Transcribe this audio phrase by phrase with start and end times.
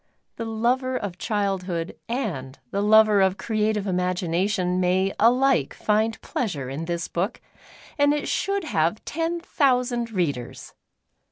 [0.37, 6.85] The lover of childhood and the lover of creative imagination may alike find pleasure in
[6.85, 7.39] this book,
[7.99, 10.73] and it should have ten thousand readers.